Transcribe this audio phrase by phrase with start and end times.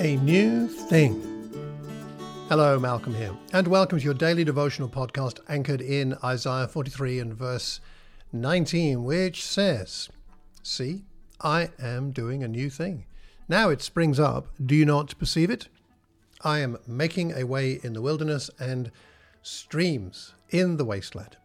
[0.00, 1.20] a new thing.
[2.48, 7.34] Hello, Malcolm here, and welcome to your daily devotional podcast anchored in Isaiah 43 and
[7.34, 7.80] verse
[8.32, 10.08] 19, which says,
[10.62, 11.04] See,
[11.42, 13.04] I am doing a new thing.
[13.46, 14.46] Now it springs up.
[14.64, 15.68] Do you not perceive it?
[16.42, 18.90] I am making a way in the wilderness and
[19.42, 21.36] streams in the wasteland.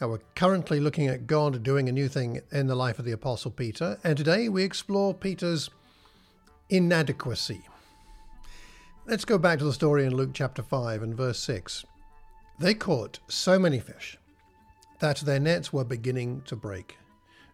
[0.00, 3.12] Now, we're currently looking at God doing a new thing in the life of the
[3.12, 5.68] Apostle Peter, and today we explore Peter's
[6.68, 7.62] inadequacy.
[9.06, 11.84] Let's go back to the story in Luke chapter 5 and verse 6.
[12.58, 14.18] They caught so many fish
[15.00, 16.96] that their nets were beginning to break.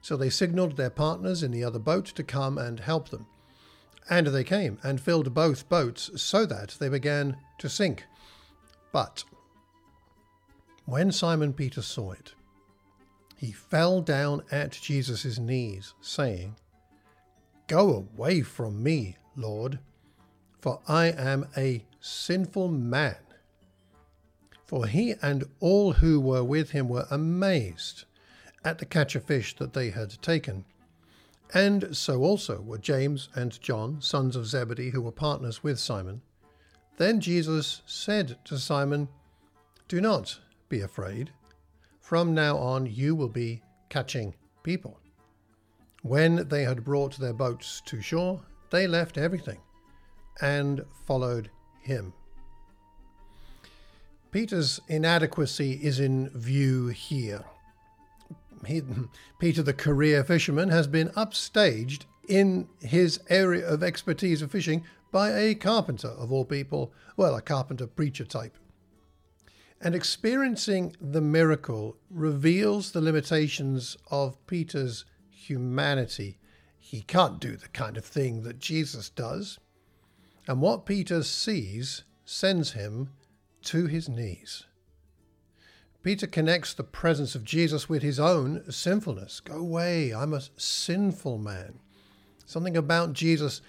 [0.01, 3.27] So they signaled their partners in the other boat to come and help them.
[4.09, 8.05] And they came and filled both boats so that they began to sink.
[8.93, 9.25] But
[10.85, 12.35] when Simon Peter saw it,
[13.37, 16.57] he fell down at Jesus' knees, saying,
[17.71, 19.79] Go away from me, Lord,
[20.61, 23.15] for I am a sinful man.
[24.67, 28.07] For he and all who were with him were amazed
[28.65, 30.65] at the catch of fish that they had taken.
[31.55, 36.23] And so also were James and John, sons of Zebedee, who were partners with Simon.
[36.97, 39.07] Then Jesus said to Simon,
[39.87, 41.31] Do not be afraid.
[42.01, 44.35] From now on you will be catching
[44.65, 45.00] people.
[46.03, 49.59] When they had brought their boats to shore, they left everything
[50.41, 51.51] and followed
[51.83, 52.13] him.
[54.31, 57.45] Peter's inadequacy is in view here.
[58.65, 58.83] He,
[59.39, 65.31] Peter, the career fisherman, has been upstaged in his area of expertise of fishing by
[65.37, 68.57] a carpenter, of all people, well, a carpenter preacher type.
[69.81, 75.05] And experiencing the miracle reveals the limitations of Peter's
[75.41, 76.39] humanity.
[76.79, 79.59] He can't do the kind of thing that Jesus does.
[80.47, 83.11] And what Peter sees sends him
[83.63, 84.65] to his knees.
[86.03, 89.41] Peter connects the presence of Jesus with his own sinfulness.
[89.41, 91.79] Go away, I'm a sinful man.
[92.47, 93.61] Something about Jesus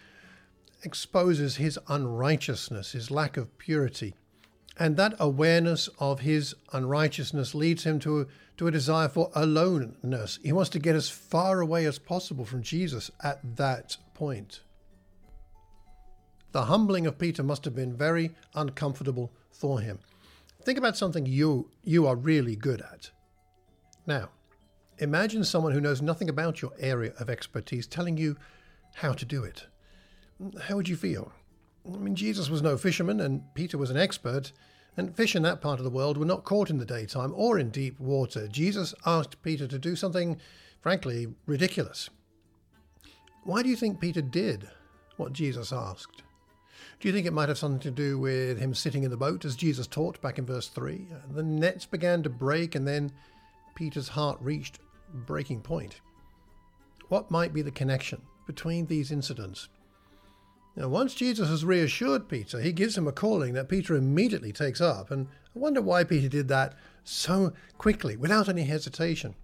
[0.84, 4.16] exposes his unrighteousness, his lack of purity.
[4.81, 8.28] And that awareness of his unrighteousness leads him to,
[8.58, 10.40] to a desire for aloneness.
[10.42, 14.62] He wants to get as far away as possible from Jesus at that point.
[16.52, 20.00] The humbling of Peter must have been very uncomfortable for him.
[20.64, 23.12] Think about something you, you are really good at.
[24.08, 24.30] Now,
[24.97, 28.36] imagine someone who knows nothing about your area of expertise telling you
[28.96, 29.68] how to do it.
[30.59, 31.31] How would you feel?
[31.88, 34.52] I mean, Jesus was no fisherman, and Peter was an expert,
[34.97, 37.58] and fish in that part of the world were not caught in the daytime or
[37.58, 38.47] in deep water.
[38.47, 40.40] Jesus asked Peter to do something,
[40.81, 42.09] frankly, ridiculous.
[43.44, 44.70] Why do you think Peter did
[45.18, 46.24] what Jesus asked?
[47.00, 49.44] Do you think it might have something to do with him sitting in the boat
[49.46, 51.08] as Jesus taught back in verse 3?
[51.31, 53.12] The nets began to break, and then
[53.74, 54.80] Peter's heart reached
[55.12, 56.02] breaking point.
[57.09, 59.68] What might be the connection between these incidents?
[60.76, 64.80] Now, once Jesus has reassured Peter, he gives him a calling that Peter immediately takes
[64.80, 65.12] up.
[65.12, 69.36] And I wonder why Peter did that so quickly, without any hesitation.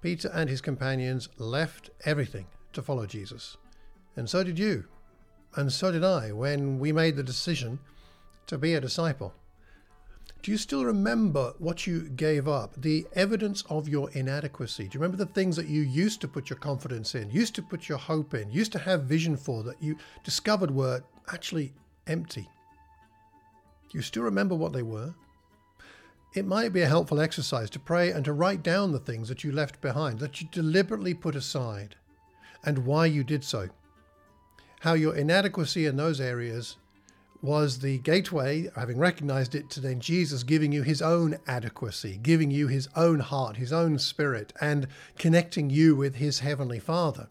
[0.00, 3.56] Peter and his companions left everything to follow Jesus.
[4.16, 4.84] And so did you.
[5.56, 7.78] And so did I when we made the decision
[8.46, 9.34] to be a disciple.
[10.44, 12.74] Do you still remember what you gave up?
[12.76, 14.88] The evidence of your inadequacy?
[14.88, 17.62] Do you remember the things that you used to put your confidence in, used to
[17.62, 21.72] put your hope in, used to have vision for that you discovered were actually
[22.06, 22.46] empty?
[23.90, 25.14] Do you still remember what they were?
[26.34, 29.44] It might be a helpful exercise to pray and to write down the things that
[29.44, 31.96] you left behind, that you deliberately put aside,
[32.62, 33.70] and why you did so
[34.80, 36.76] how your inadequacy in those areas
[37.44, 42.50] was the gateway, having recognized it, to then Jesus giving you his own adequacy, giving
[42.50, 44.88] you his own heart, his own spirit, and
[45.18, 47.28] connecting you with his heavenly Father,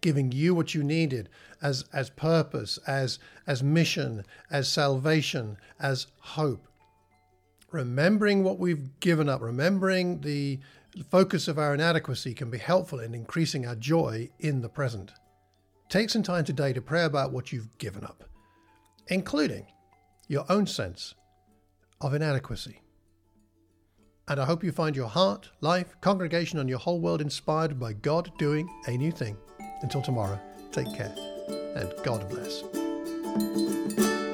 [0.00, 1.28] giving you what you needed
[1.60, 6.68] as, as purpose, as, as mission, as salvation, as hope.
[7.72, 10.60] Remembering what we've given up, remembering the
[11.10, 15.12] focus of our inadequacy can be helpful in increasing our joy in the present.
[15.88, 18.24] Take some time today to pray about what you've given up,
[19.08, 19.66] including
[20.28, 21.14] your own sense
[22.00, 22.80] of inadequacy.
[24.28, 27.92] And I hope you find your heart, life, congregation, and your whole world inspired by
[27.92, 29.36] God doing a new thing.
[29.82, 30.40] Until tomorrow,
[30.72, 31.14] take care
[31.76, 34.25] and God bless.